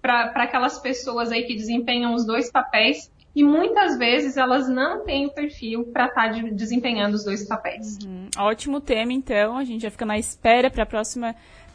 para 0.00 0.32
aquelas 0.42 0.78
pessoas 0.78 1.30
aí 1.30 1.44
que 1.44 1.54
desempenham 1.54 2.14
os 2.14 2.24
dois 2.26 2.50
papéis 2.50 3.10
e 3.34 3.42
muitas 3.42 3.96
vezes 3.96 4.36
elas 4.36 4.68
não 4.68 5.04
têm 5.04 5.26
o 5.26 5.30
perfil 5.30 5.84
para 5.84 6.06
estar 6.06 6.24
tá 6.24 6.28
de, 6.28 6.50
desempenhando 6.50 7.14
os 7.14 7.24
dois 7.24 7.46
papéis. 7.46 7.98
Uhum. 8.04 8.28
Ótimo 8.36 8.80
tema, 8.80 9.12
então. 9.12 9.56
A 9.56 9.64
gente 9.64 9.82
já 9.82 9.90
fica 9.90 10.04
na 10.04 10.18
espera 10.18 10.70
para 10.70 10.82
a 10.82 10.86
próxima 10.86 11.34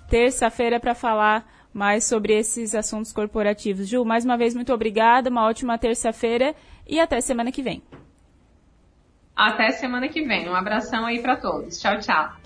terça-feira 0.09 0.79
para 0.79 0.93
falar 0.93 1.47
mais 1.73 2.05
sobre 2.05 2.37
esses 2.37 2.75
assuntos 2.75 3.11
corporativos. 3.11 3.87
Ju, 3.87 4.03
mais 4.05 4.23
uma 4.23 4.37
vez, 4.37 4.53
muito 4.53 4.73
obrigada, 4.73 5.29
uma 5.29 5.45
ótima 5.45 5.77
terça-feira 5.77 6.55
e 6.87 6.99
até 6.99 7.19
semana 7.21 7.51
que 7.51 7.61
vem. 7.61 7.81
Até 9.37 9.71
semana 9.71 10.09
que 10.09 10.23
vem. 10.23 10.49
Um 10.49 10.55
abração 10.55 11.05
aí 11.05 11.21
para 11.21 11.37
todos. 11.37 11.79
Tchau, 11.79 11.99
tchau. 11.99 12.36